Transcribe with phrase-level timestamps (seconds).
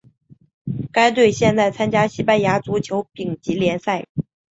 [0.91, 4.07] 该队现在参加西班牙足球丙级联赛。